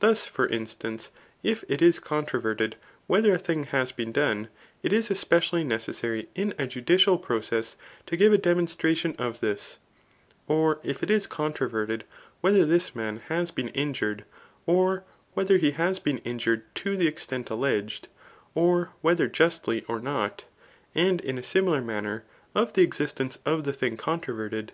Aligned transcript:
Thus 0.00 0.26
for 0.26 0.48
instance, 0.48 1.12
if 1.44 1.62
it 1.68 1.80
is 1.80 2.00
controverted 2.00 2.74
whether 3.06 3.32
a 3.32 3.38
thing 3.38 3.62
has 3.66 3.92
beesk 3.92 4.14
done, 4.14 4.48
it 4.82 4.92
is 4.92 5.08
especially 5.08 5.62
necessary 5.62 6.28
in 6.34 6.52
a 6.58 6.66
judicial 6.66 7.16
process 7.16 7.76
to 8.06 8.16
give 8.16 8.32
a 8.32 8.38
demonstration 8.38 9.14
of 9.20 9.38
this; 9.38 9.78
or 10.48 10.80
if 10.82 11.04
it 11.04 11.12
is 11.12 11.28
controverted 11.28 12.02
whe 12.42 12.50
ther 12.50 12.64
this 12.64 12.96
man 12.96 13.18
has 13.28 13.52
been 13.52 13.68
injured, 13.68 14.24
or 14.66 15.04
whether 15.34 15.58
he 15.58 15.70
has 15.70 16.00
beea 16.00 16.20
injured 16.24 16.62
to 16.74 16.96
the 16.96 17.06
extent 17.06 17.48
alleged, 17.48 18.08
or 18.56 18.90
whether 19.00 19.28
justly 19.28 19.84
or 19.86 20.00
not. 20.00 20.42
And 20.92 21.20
in 21.20 21.38
a 21.38 21.42
similar 21.44 21.80
manner 21.80 22.24
of 22.52 22.72
the 22.72 22.82
existence 22.82 23.38
of 23.46 23.62
the 23.62 23.72
thing 23.72 23.96
controverted. 23.96 24.72